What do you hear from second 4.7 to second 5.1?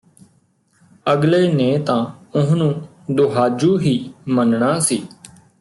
ਸੀ